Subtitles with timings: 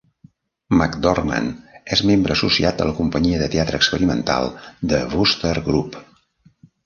[0.77, 4.49] McDormand és membre associat de la companyia de teatre experimental
[4.93, 6.01] The Wooster Group.